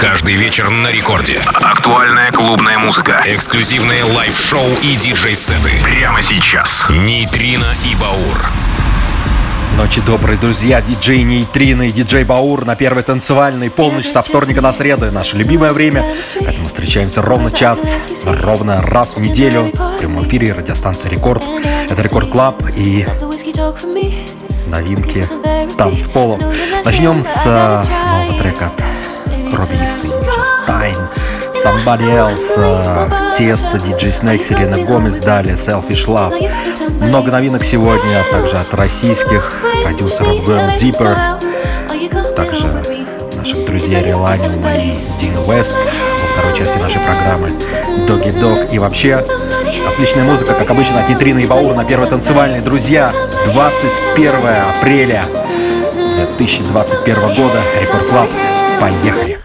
[0.00, 1.40] Каждый вечер на рекорде.
[1.54, 3.20] Актуальная клубная музыка.
[3.26, 5.70] Эксклюзивные лайв-шоу и диджей-сеты.
[5.82, 6.86] Прямо сейчас.
[6.88, 8.46] Нейтрино и Баур.
[9.76, 10.80] Ночи добрые, друзья.
[10.80, 13.70] Диджей Нейтрино и диджей Баур на первой танцевальной.
[13.70, 15.10] Полночь со вторника на среду.
[15.10, 16.04] Наше любимое время.
[16.44, 17.92] Поэтому встречаемся ровно час,
[18.24, 19.64] ровно раз в неделю.
[19.64, 21.42] В прямом эфире радиостанция Рекорд.
[21.90, 23.04] Это Рекорд Клаб и
[24.68, 25.24] новинки
[25.76, 26.38] танцпола.
[26.84, 28.97] Начнем с нового трека от
[29.52, 29.78] Робби
[30.66, 31.08] Time.
[31.62, 36.34] Somebody Else, uh, Тесто, DJ Snake, Селена Гомес, далее Selfish Love.
[37.04, 42.72] Много новинок сегодня, также от российских продюсеров Going Deeper, также
[43.36, 47.48] наших друзей Реланиум и Дина Вест во второй части нашей программы
[48.06, 48.70] Doggy Dog.
[48.70, 49.20] И вообще,
[49.92, 52.60] отличная музыка, как обычно, от Нитрины и Баура на первой танцевальной.
[52.60, 53.10] Друзья,
[53.52, 54.32] 21
[54.76, 55.24] апреля
[56.36, 58.28] 2021 года, Рекорд Клаб.
[58.79, 59.37] Поехали!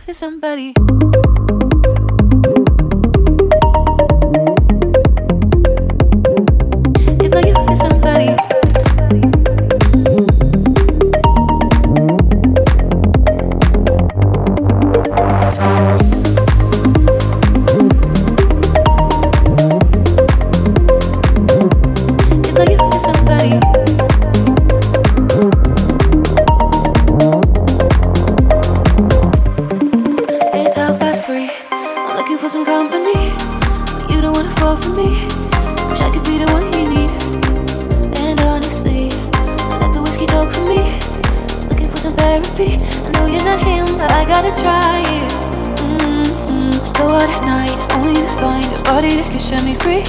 [48.83, 50.03] body that can set me free.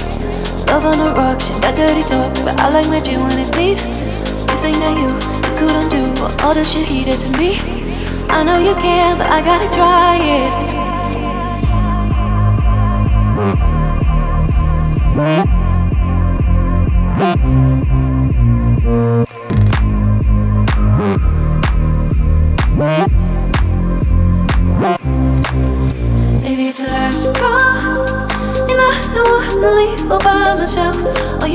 [0.67, 3.79] Love on the rocks, and that dirty talk, but I like magic when it's neat.
[4.49, 6.03] I think that you, you couldn't do
[6.43, 7.59] all the shit he did to me.
[8.29, 10.51] I know you can, but I gotta try it.
[15.15, 15.54] Mm.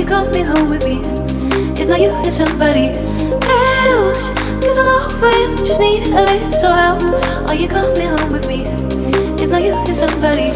[0.00, 1.02] Oh, you got me home with me.
[1.78, 4.30] If not you, it's somebody else.
[4.64, 7.02] Cause I'm over you, just need a little help.
[7.50, 8.64] Are you got me home with me.
[9.36, 10.52] If not you, it's somebody,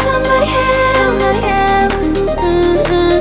[0.00, 0.96] somebody else.
[0.96, 2.08] Somebody else.
[2.40, 3.20] Mm-hmm.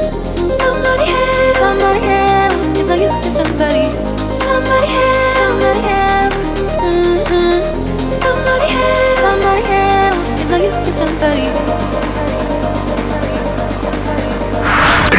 [0.55, 1.57] Somebody else.
[1.59, 2.79] Somebody else.
[2.79, 3.91] If not you, it's somebody,
[4.39, 5.35] somebody else.
[5.35, 6.55] Somebody else.
[6.87, 7.59] Mm-hmm.
[8.15, 9.19] Somebody else.
[9.19, 10.39] Somebody else.
[10.39, 12.14] If not you, it's somebody.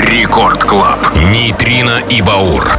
[0.07, 1.01] Рекорд Клаб.
[1.33, 2.79] Нейтрино и Баур.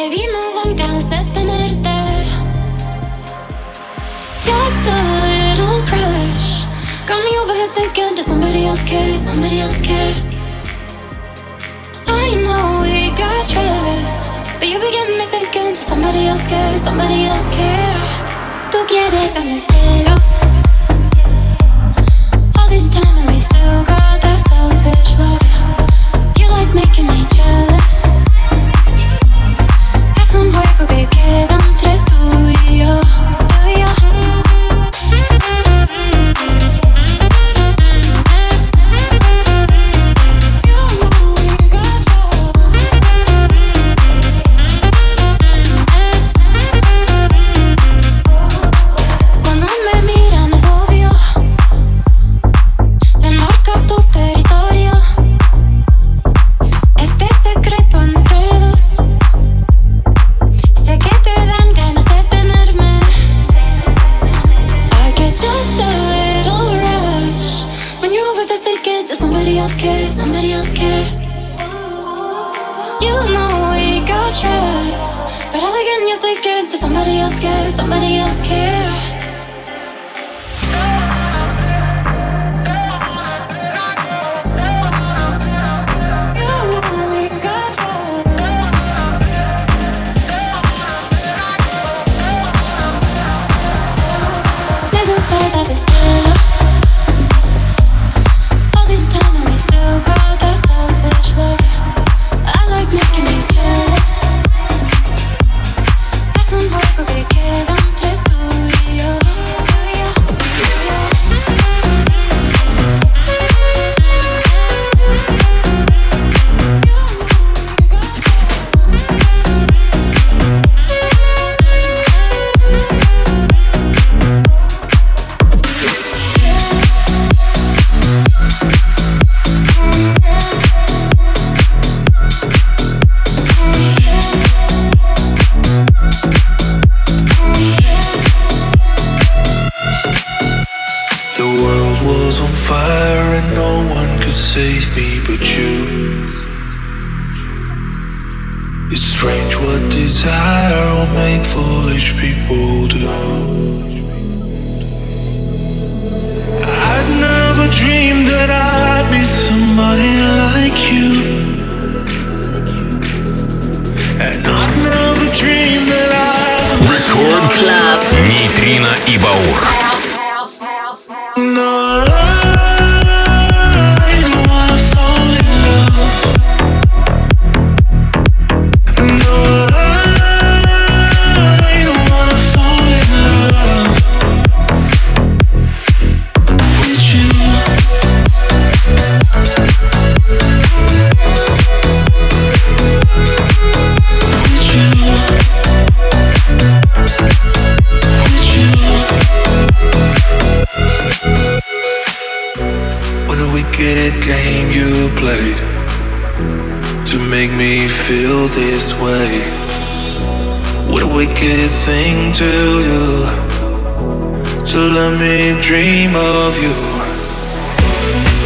[0.00, 1.98] baby, me dan ganas de tenerte.
[4.46, 6.64] Just a little crush.
[7.06, 7.96] Got me overthinking.
[7.96, 9.18] here does somebody else care?
[9.18, 10.14] Somebody else care?
[12.06, 16.78] I know we got trust, but you begin me thinking, does somebody else care?
[16.78, 18.00] Somebody else care?
[18.70, 20.30] Tú quieres darme celos.
[22.58, 26.38] All this time and we still got that selfish love.
[26.38, 27.29] You like making me.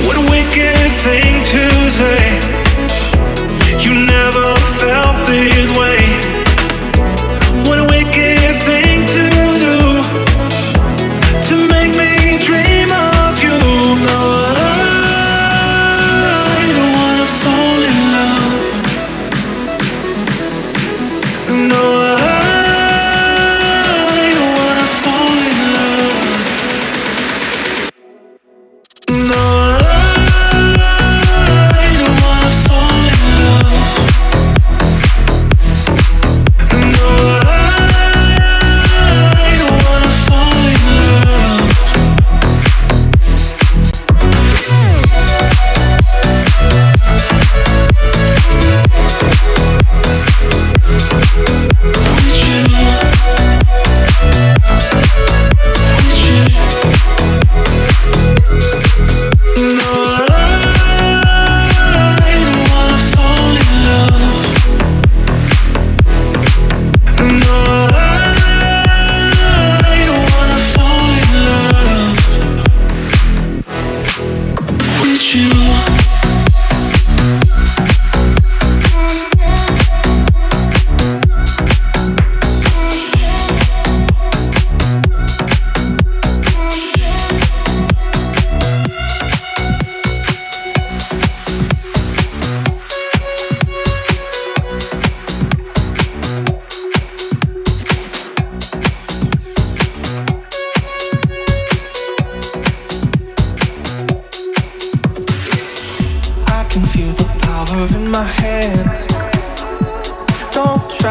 [0.07, 2.24] What a wicked thing to say.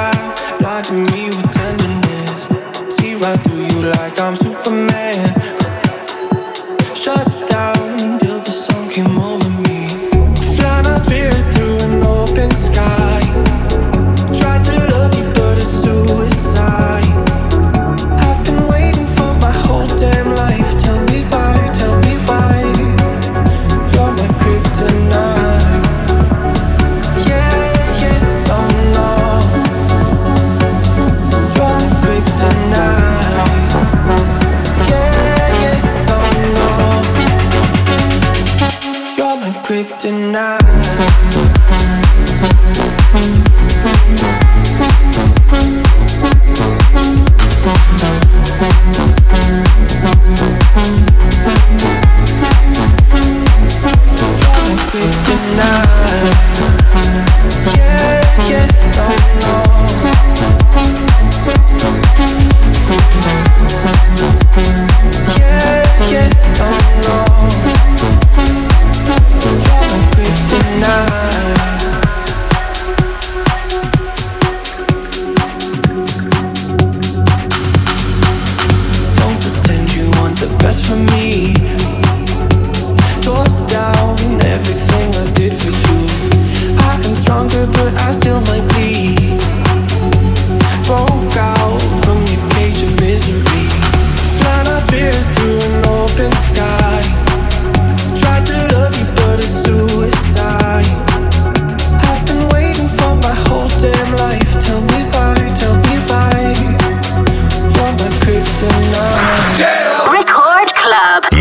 [0.03, 2.95] blind, blinding me with tenderness.
[2.95, 4.92] See right through you like I'm Superman.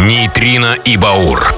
[0.03, 1.55] Нейтрино и Баур.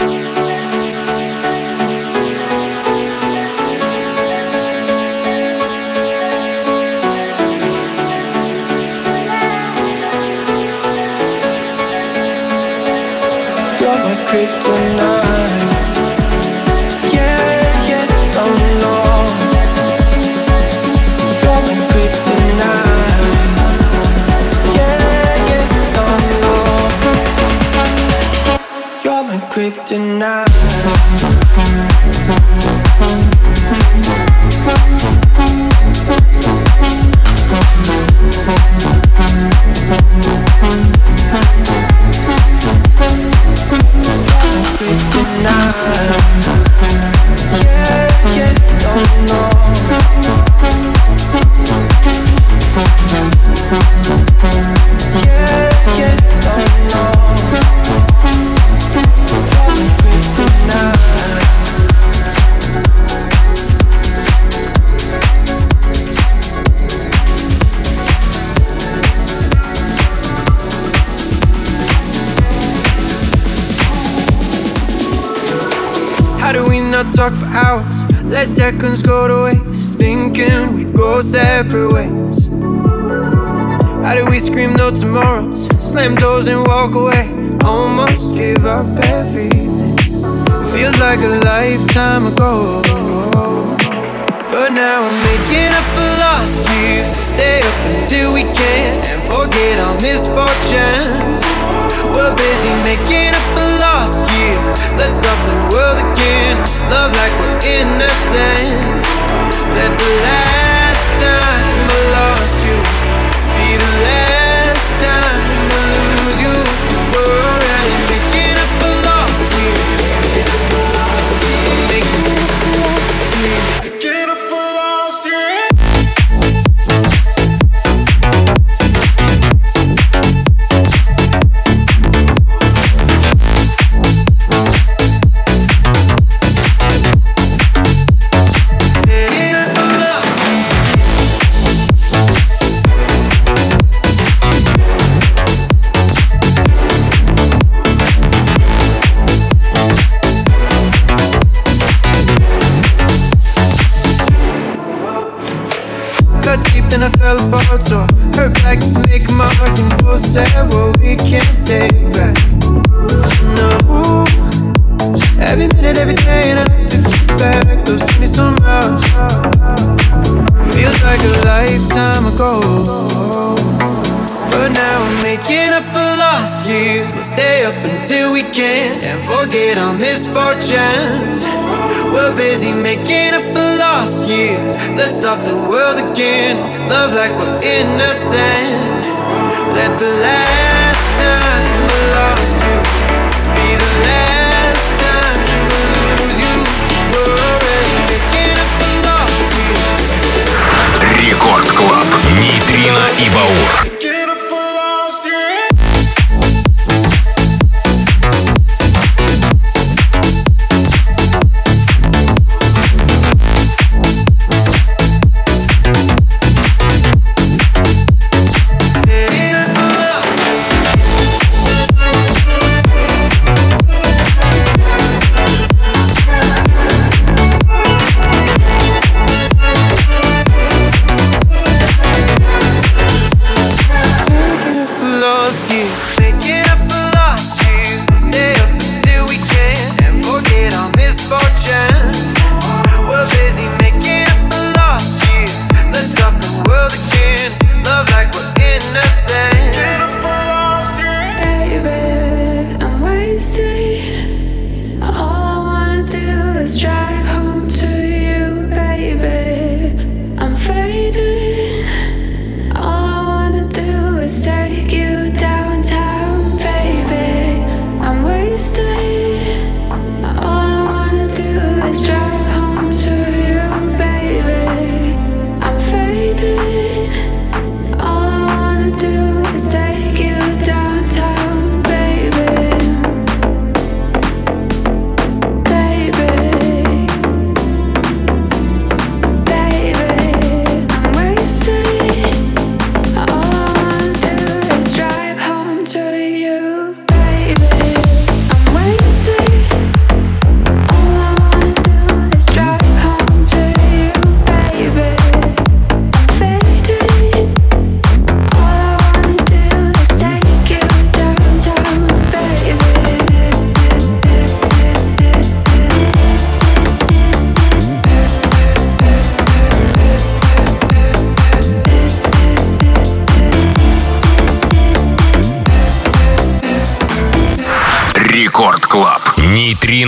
[14.35, 14.94] Kryptonite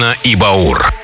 [0.07, 0.96] Нейтрино и Баур.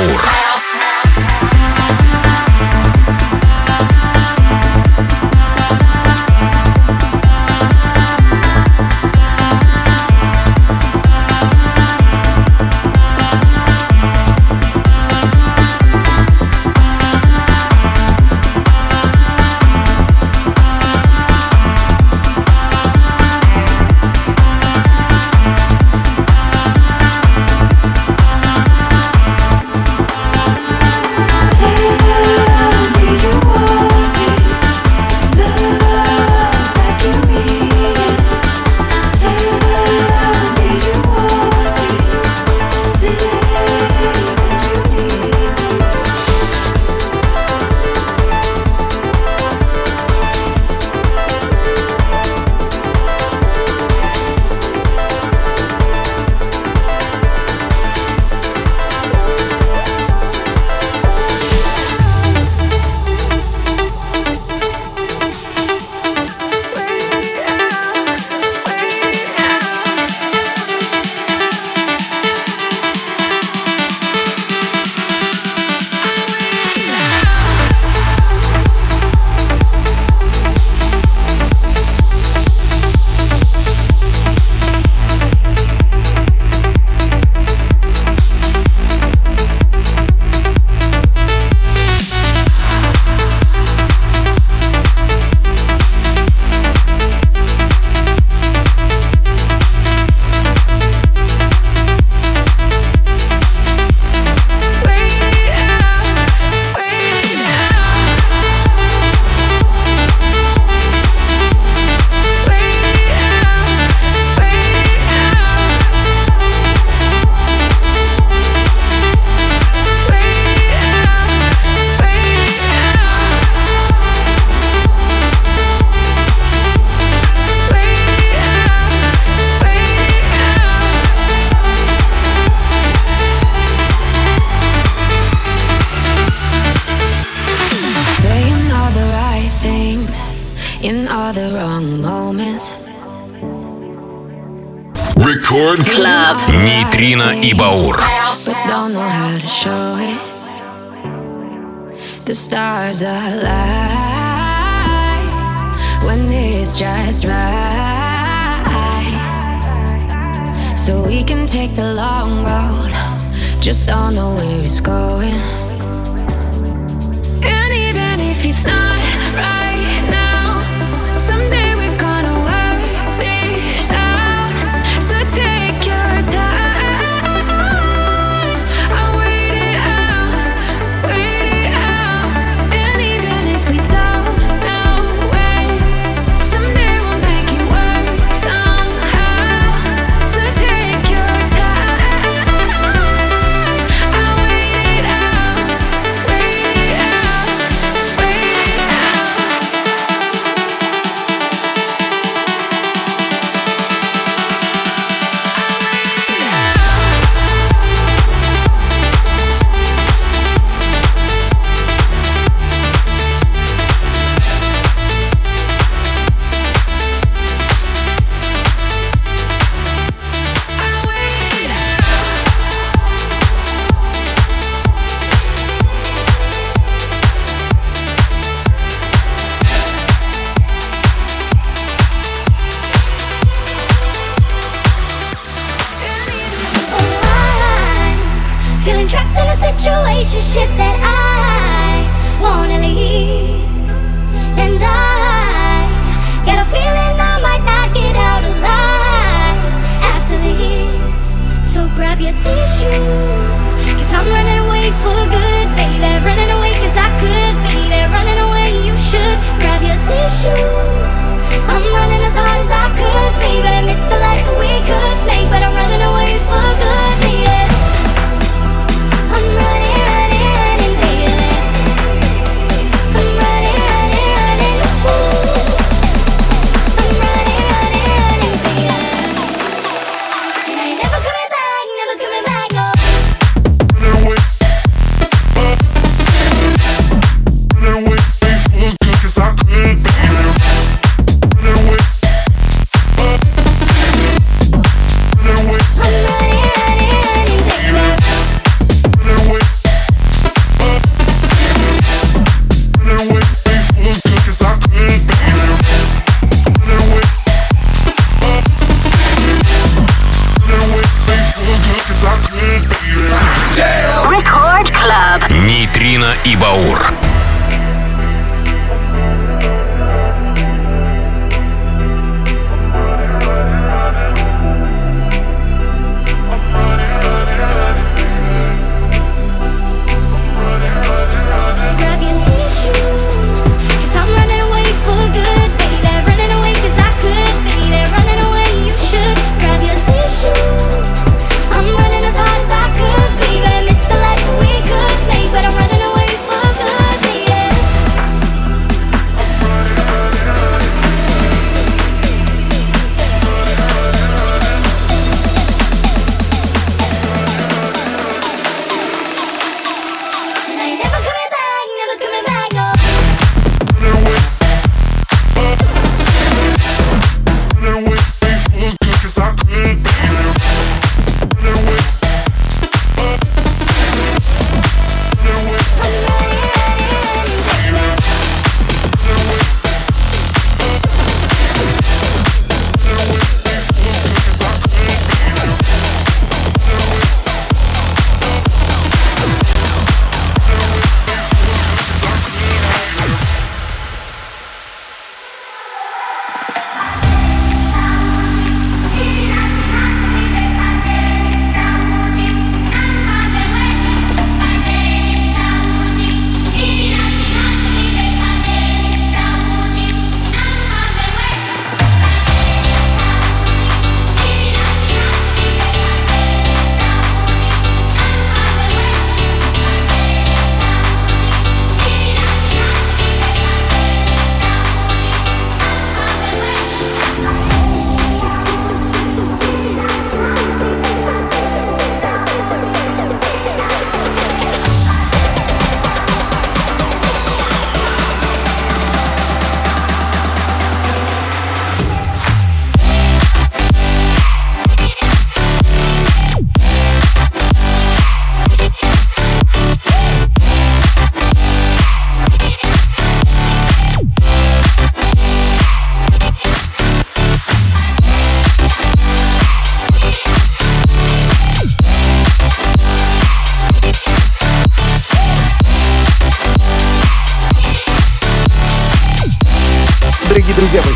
[0.00, 0.49] Баур.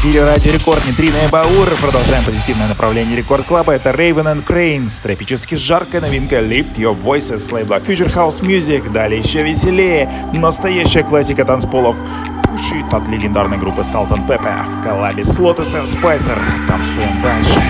[0.06, 1.68] Эфире Радио Рекорд, Нитрина и Баур.
[1.82, 3.74] Продолжаем позитивное направление Рекорд Клаба.
[3.74, 8.92] Это Raven and Cranes, тропически жаркая новинка Lift Your Voices с лейбла Future House Music.
[8.92, 11.98] Далее еще веселее, настоящая классика танцполов.
[12.44, 16.40] Пушит от легендарной группы Salt and Pepper в коллабе с Lotus and Spicer.
[16.68, 17.62] Танцуем дальше.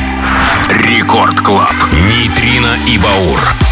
[0.70, 1.74] Рекорд Клаб,
[2.10, 3.65] Нитрина и Баур.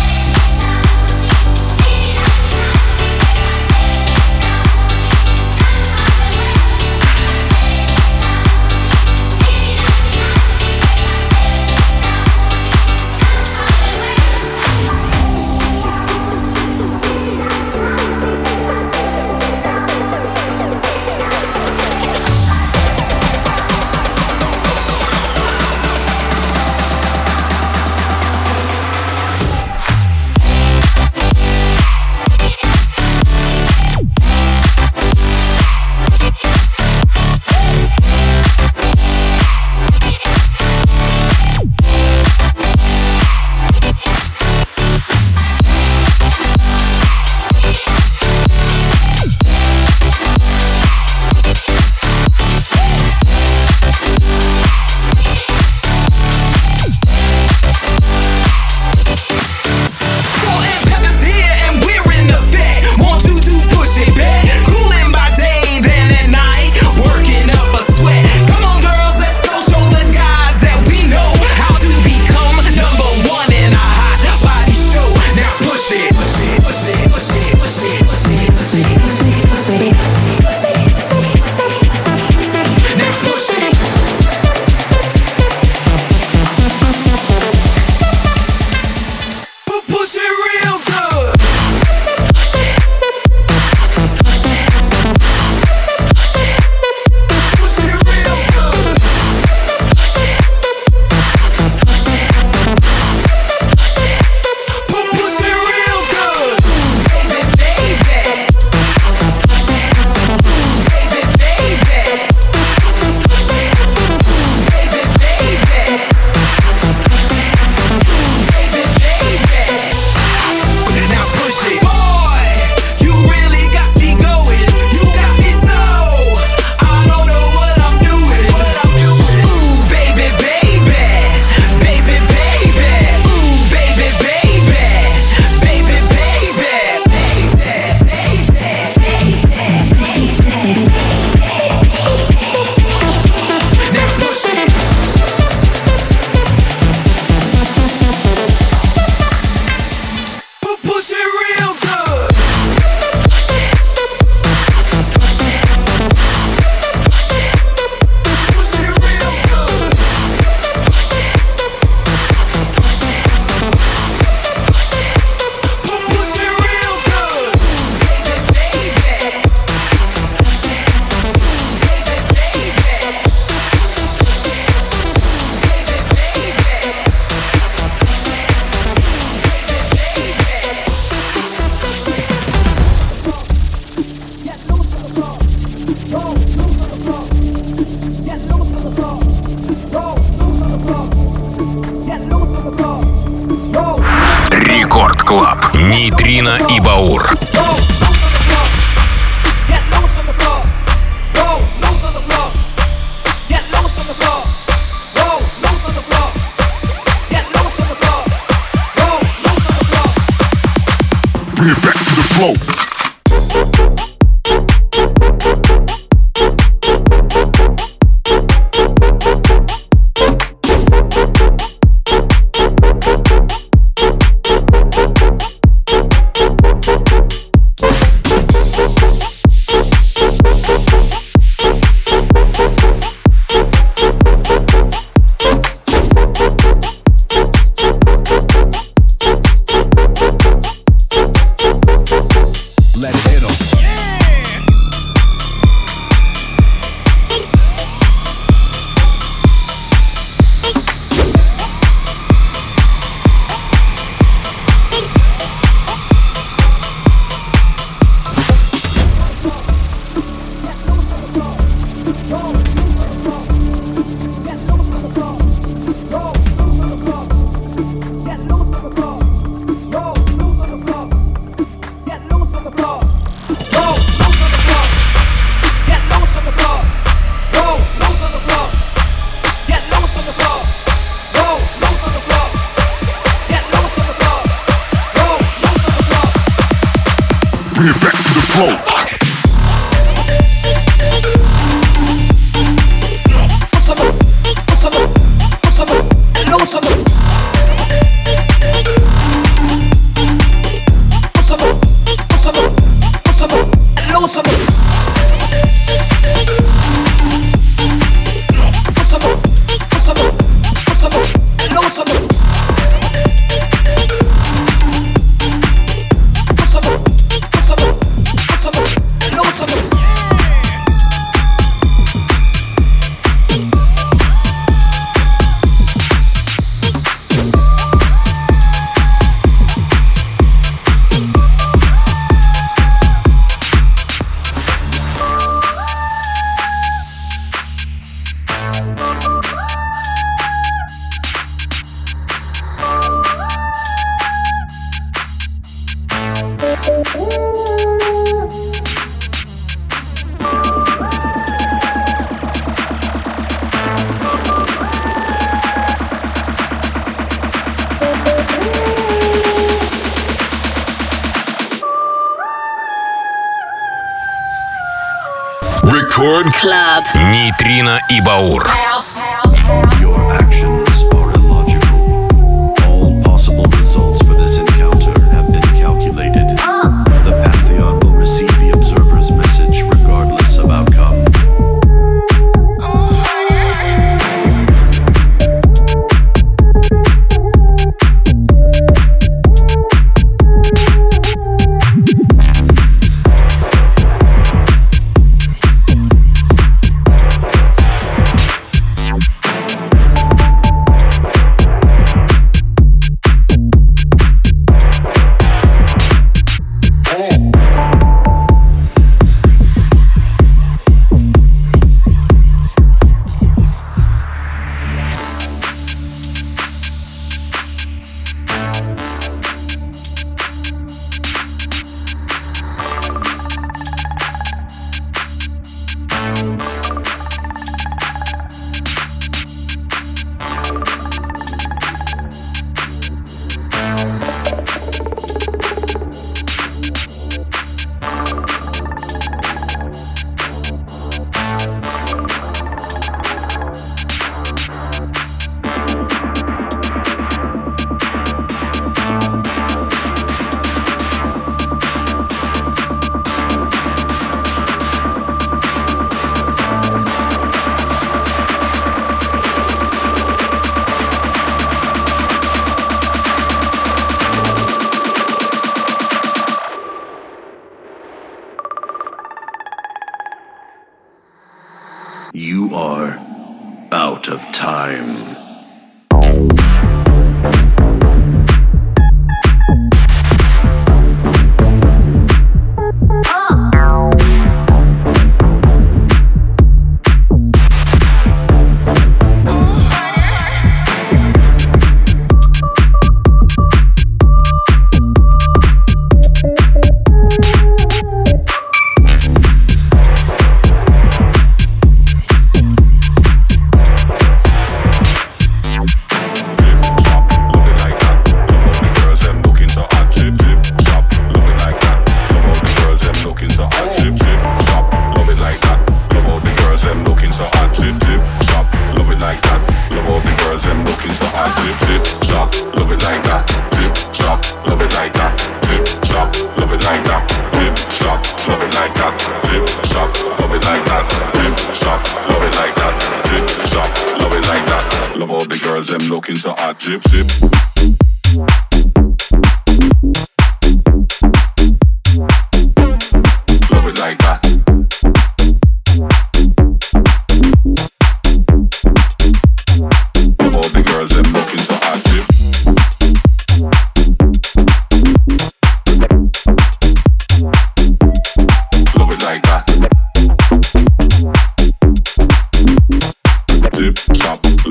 [366.63, 367.03] Club.
[367.29, 368.71] Нейтрино и Баур.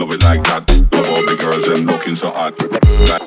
[0.02, 0.68] Love it like that.
[0.90, 2.58] Love all the girls and looking so hot.
[2.58, 3.21] looking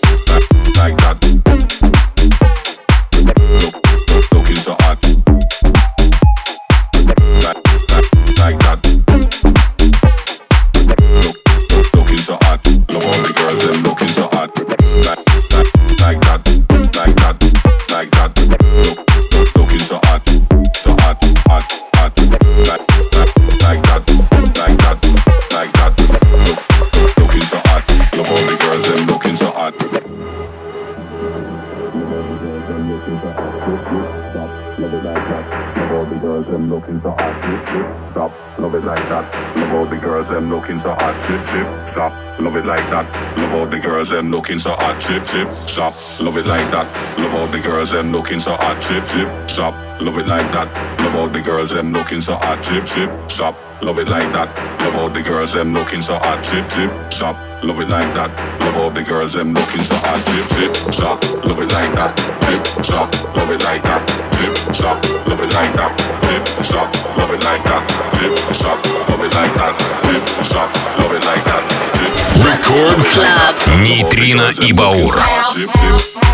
[44.45, 45.00] looking so hot.
[45.00, 46.86] Zip, zip, stop, love it like that.
[47.18, 48.82] Love all the girls them looking so hot.
[48.82, 50.68] Zip, zip, stop, love it like that.
[51.00, 52.64] Love all the girls them looking so hot.
[52.64, 54.48] Zip, zip, stop, love it like that.
[54.80, 56.44] Love all the girls them looking so hot.
[56.44, 58.30] Zip, zip, stop, love it like that.
[58.60, 60.18] Love all the girls them looking so hot.
[60.28, 62.18] Zip, zip, stop, love it like that.
[62.44, 64.08] Zip, stop, love it like that.
[64.34, 65.92] Zip, stop, love it like that.
[66.24, 67.84] Zip, stop, love it like that.
[68.16, 69.74] Zip, stop, love it like that.
[70.04, 71.64] Zip, stop, love it like that.
[71.96, 72.10] Zip,
[72.44, 73.76] Рекорд Клаб.
[73.80, 76.24] Нейтрино и Баур.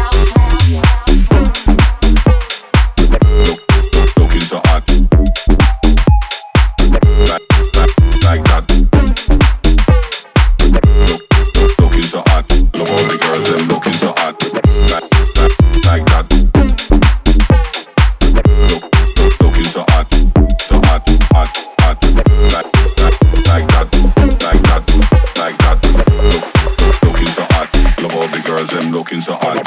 [29.27, 29.60] Girls them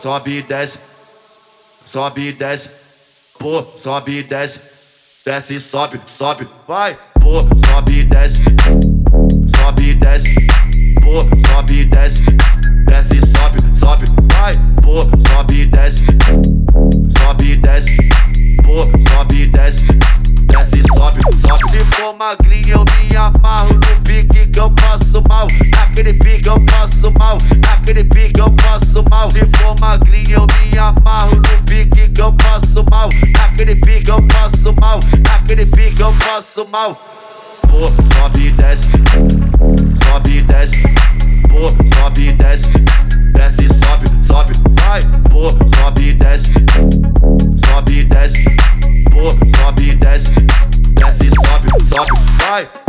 [0.00, 0.78] sobe e desce,
[1.84, 2.70] sobe e desce,
[3.38, 4.60] pô, sobe e desce,
[5.24, 6.96] desce e sobe, sobe, vai.
[7.20, 8.42] Pô, sobe e desce,
[9.56, 10.34] sobe e desce,
[11.02, 12.22] pô, sobe e desce,
[12.84, 14.52] desce e sobe, sobe, vai.
[14.82, 16.04] Pô, sobe e desce,
[17.18, 17.96] sobe e desce,
[18.66, 19.86] pô, sobe desce,
[20.48, 21.70] desce sobe, sobe.
[21.70, 26.60] Se for magrinho eu me amarro no pique que eu passo mal, naquele pique eu
[26.66, 29.30] passo mal, naquele pique eu passo mal.
[29.30, 33.08] Se for magrinho eu me amarro no pique que eu passo mal,
[33.38, 37.00] naquele pique eu passo mal, naquele pique eu passo mal.
[37.70, 38.88] Pô, sobe e desce,
[40.04, 40.82] sobe e desce,
[41.48, 42.70] pô, sobe e desce,
[43.32, 45.00] desce e sobe, sobe, vai,
[45.30, 46.52] pô, sobe e desce,
[47.66, 48.44] sobe e desce,
[49.10, 50.32] pô, sobe e desce,
[50.94, 52.85] desce e sobe, sobe, vai.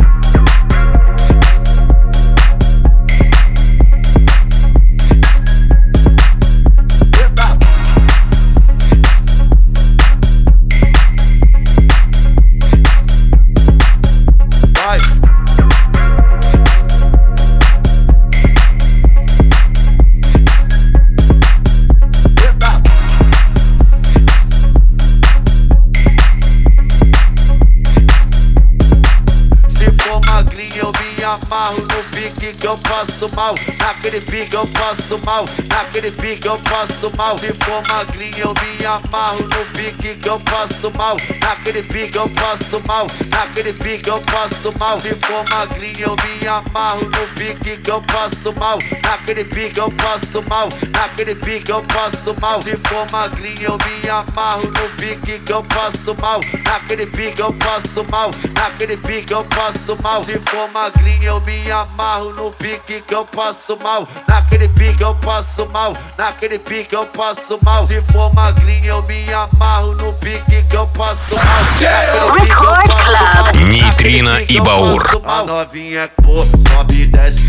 [33.38, 38.38] Passo mal Naquele pique eu passo mal Naquele pique eu passo mal Se for magrinho
[38.38, 43.74] eu me amarro no pique que eu passo mal Naquele pique eu passo mal Naquele
[43.74, 48.50] pique eu passo mal Se for magrinho eu me amarro no pique que eu passo
[48.58, 53.76] mal Naquele pique eu passo mal Naquele pique eu passo mal Se for magrinho eu
[53.76, 59.34] me amarro no pique que eu passo mal Naquele pique eu passo mal Naquele pique
[59.34, 63.97] eu passo mal Se for magrinho eu me amarro no pique que eu passo mal
[63.98, 67.86] mal, naquele pique eu passo mal, naquele pique eu passo mal.
[67.86, 72.32] Se for magrinho eu me amarro no pique que eu passo mal.
[72.34, 73.68] Record Club.
[73.68, 75.02] Nitrina e Baur.
[75.24, 77.46] A novinha, pô, sobe e desce,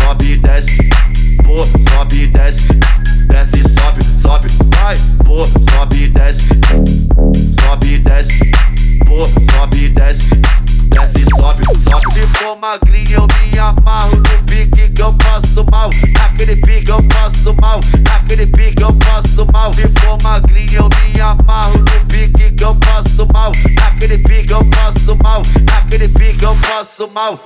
[0.00, 0.88] sobe e desce,
[1.44, 2.68] pô, sobe e desce,
[3.28, 6.48] desce e sobe, sobe vai Pô, sobe e desce.
[7.60, 8.50] Sobe e desce.
[9.06, 10.28] Pô, sobe e desce.
[10.88, 12.12] Desce e sobe, sobe.
[12.12, 15.90] Se for magrinho eu me amarro no pique que eu passo mal.
[16.18, 17.80] Naquele pique eu passo mal.
[18.08, 19.74] Naquele pique eu passo mal.
[19.74, 23.52] Se for magrinho eu me amarro no pique que eu passo mal.
[23.74, 25.42] Naquele pique eu passo mal.
[25.70, 27.38] Naquele pique eu passo mal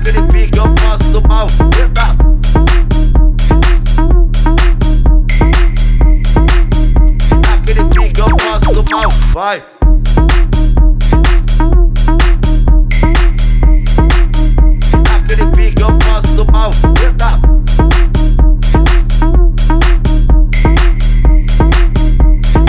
[0.00, 1.46] naquele pique eu faço mal.
[7.42, 9.62] Naquele pique eu faço mal, vai.
[15.04, 16.70] Naquele pique eu faço mal.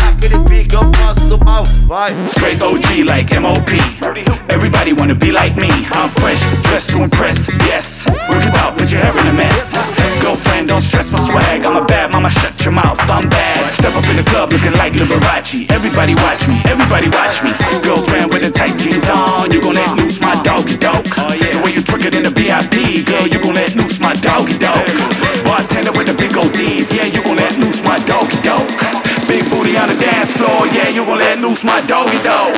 [0.03, 2.13] Naquele pique eu faço mal, vai.
[2.25, 4.40] Straight OG like MOP.
[4.61, 5.73] Everybody wanna be like me.
[5.97, 7.49] I'm fresh, dressed to impress.
[7.65, 9.73] Yes, work it out, but your hair in a mess.
[10.21, 11.65] Girlfriend, don't stress my swag.
[11.65, 13.01] I'm a bad mama, shut your mouth.
[13.09, 13.57] I'm bad.
[13.73, 15.65] Step up in the club looking like Liberace.
[15.73, 17.57] Everybody watch me, everybody watch me.
[17.81, 21.09] Girlfriend with the tight jeans on, you gon' let loose my doggy dog.
[21.09, 24.61] The way you twerk it in the VIP, girl, you gon' let loose my doggy
[24.61, 24.85] dog.
[25.41, 28.69] Bartender with the big ODs, yeah, you gon' let loose my doggy dog.
[29.25, 32.53] Big booty on the dance floor, yeah, you gon' let loose my doggy dog.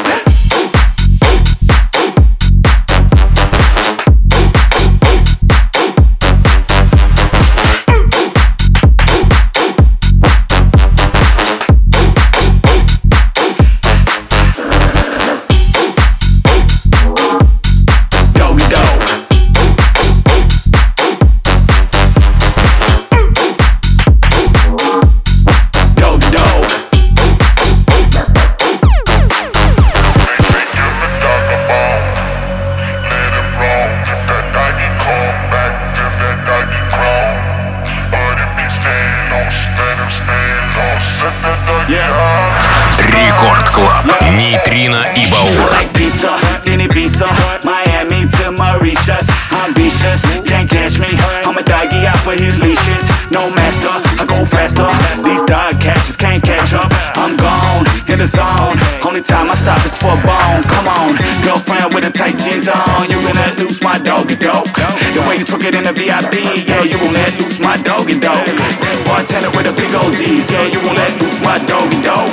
[69.06, 72.30] Bartender with the big old G's, yeah, you won't let loose my doggy dog.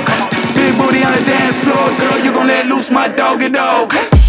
[0.55, 4.20] Big booty on the dance floor, girl, you gon' let loose my doggy dog.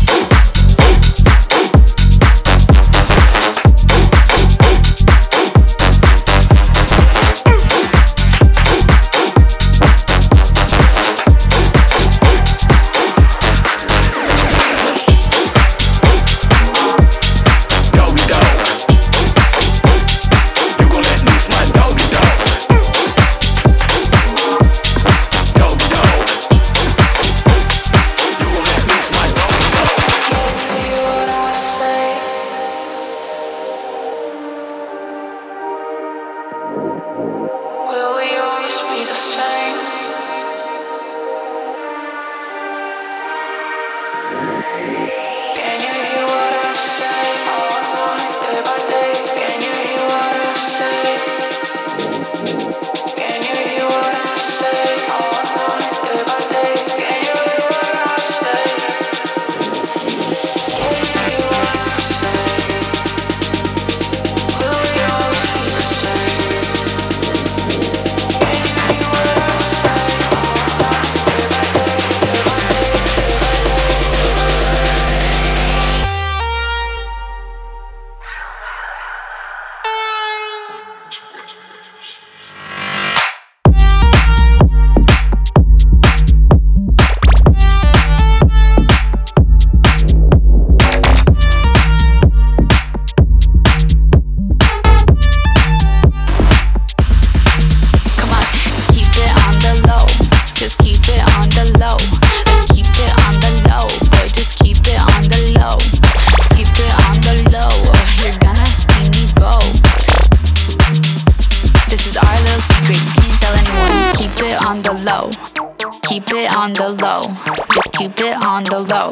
[118.03, 119.11] Keep it on the low.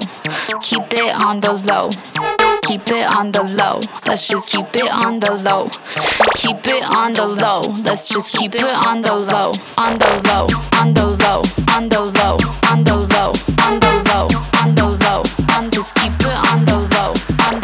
[0.61, 1.91] Keep it on the low.
[2.63, 3.79] Keep it on the low.
[4.05, 5.69] Let's just keep it on the low.
[6.35, 7.61] Keep it on the low.
[7.85, 9.53] Let's just keep it on the low.
[9.79, 10.47] On the low.
[10.81, 11.43] On the low.
[11.71, 12.37] On the low.
[12.71, 13.31] On the low.
[13.63, 14.27] On the low.
[14.59, 15.23] On the low.
[15.55, 17.15] On just keep it on the low.
[17.47, 17.60] On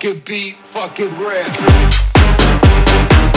[0.00, 3.29] fucking beat, fucking rap.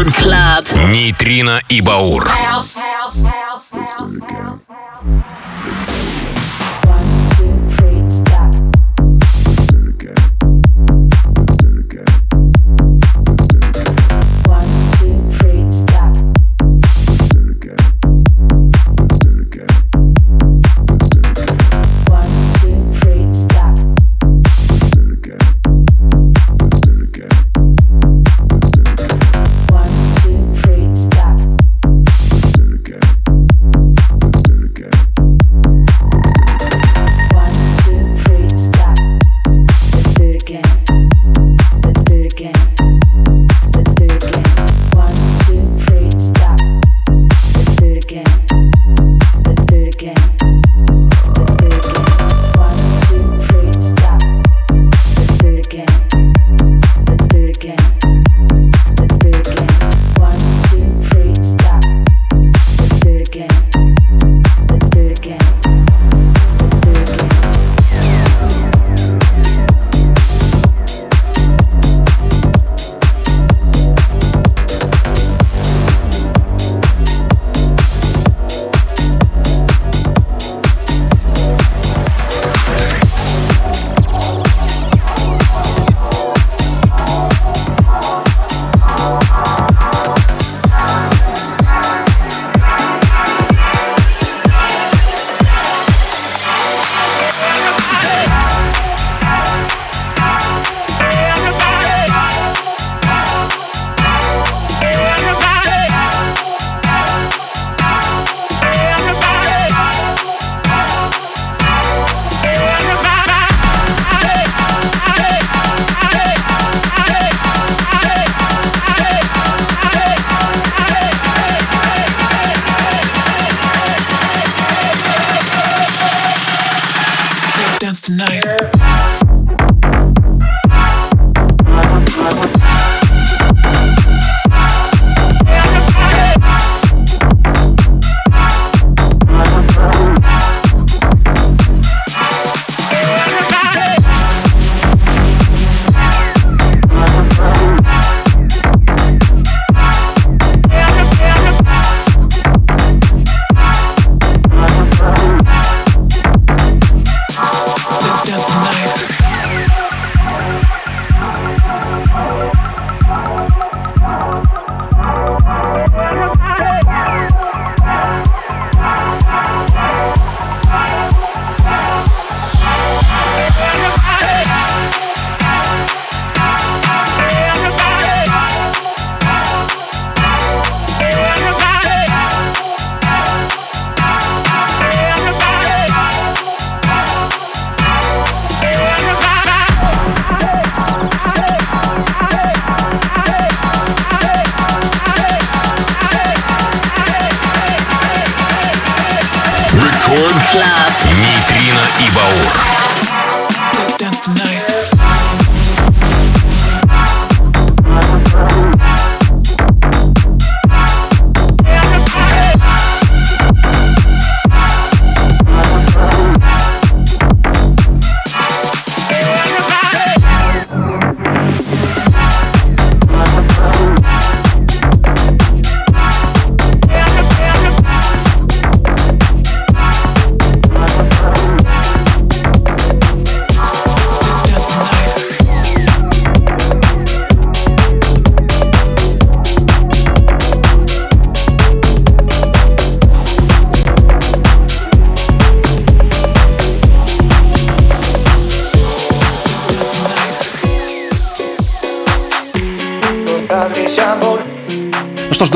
[0.00, 0.16] Рекорд.
[0.16, 0.88] Клаб.
[0.88, 2.26] Нейтрино и Баур.
[2.26, 5.59] House, house, house, house, house, house.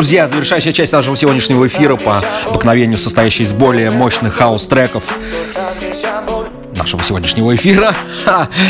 [0.05, 5.03] Друзья, завершающая часть нашего сегодняшнего эфира по обыкновению состоящая из более мощных хаус-треков
[6.77, 7.97] нашего сегодняшнего эфира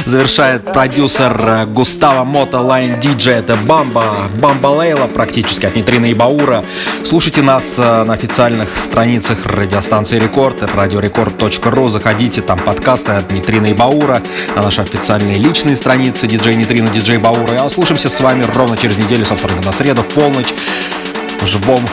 [0.06, 3.34] завершает продюсер э, Густаво Мото Лайн Диджей.
[3.34, 6.62] Это Бамба, Бамба Лейла практически от Нитрина и Баура.
[7.02, 11.88] Слушайте нас э, на официальных страницах радиостанции Рекорд, радиорекорд.ру.
[11.88, 14.22] Заходите, там подкасты от Нитрина и Баура,
[14.54, 17.58] на наши официальные личные страницы диджей Нитрина, диджей Баура.
[17.58, 20.54] А услышимся с вами ровно через неделю со вторника на среду в полночь
[21.44, 21.84] в живом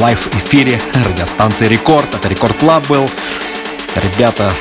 [0.00, 2.14] лайв-эфире радиостанции Рекорд.
[2.14, 3.10] Это Рекорд Клаб был.
[3.94, 4.52] Ребята,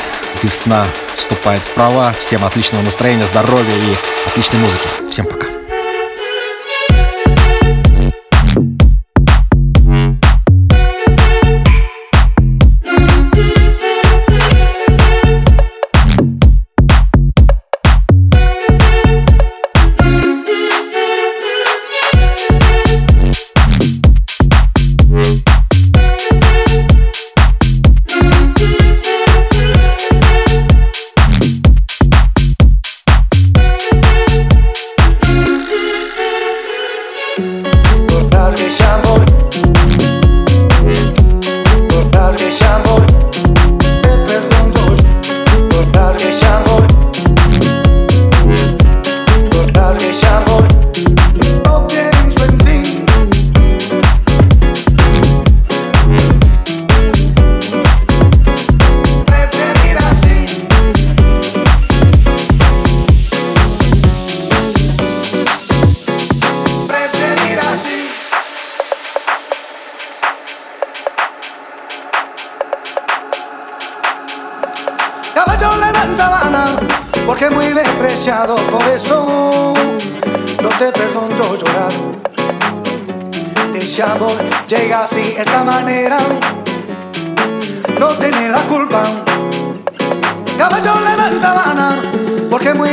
[0.42, 2.14] весна вступает в права.
[2.20, 3.96] Всем отличного настроения, здоровья и
[4.28, 4.88] отличной музыки.
[5.10, 5.63] Всем пока.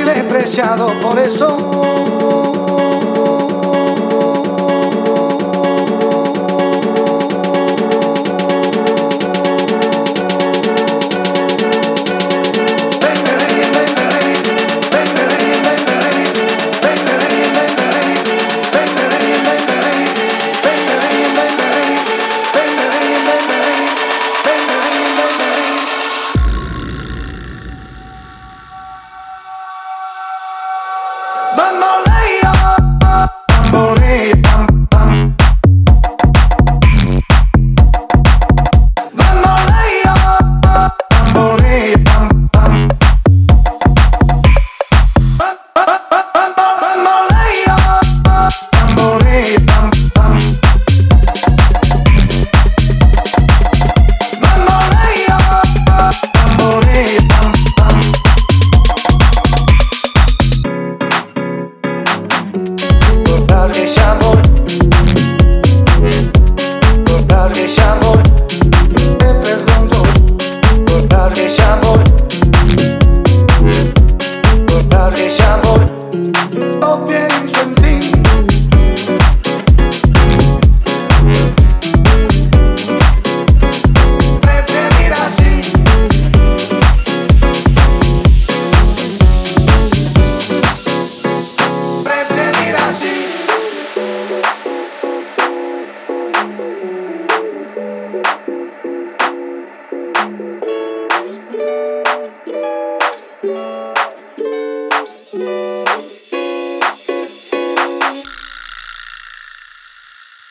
[0.05, 2.30] despreciado por eso.